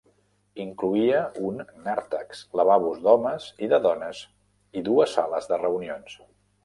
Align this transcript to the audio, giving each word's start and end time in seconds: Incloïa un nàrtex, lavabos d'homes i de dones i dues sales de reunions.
Incloïa 0.61 1.19
un 1.49 1.59
nàrtex, 1.83 2.41
lavabos 2.61 3.03
d'homes 3.03 3.47
i 3.67 3.69
de 3.75 3.81
dones 3.87 4.23
i 4.81 4.85
dues 4.89 5.15
sales 5.19 5.51
de 5.53 5.61
reunions. 5.67 6.17